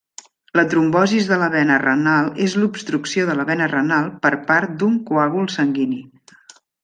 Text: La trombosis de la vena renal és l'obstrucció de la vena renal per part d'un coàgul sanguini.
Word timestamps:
La 0.59 0.61
trombosis 0.69 1.27
de 1.31 1.35
la 1.41 1.49
vena 1.55 1.75
renal 1.83 2.31
és 2.45 2.55
l'obstrucció 2.61 3.27
de 3.29 3.35
la 3.41 3.45
vena 3.51 3.67
renal 3.75 4.09
per 4.25 4.33
part 4.53 4.75
d'un 4.79 4.97
coàgul 5.11 5.49
sanguini. 5.59 6.01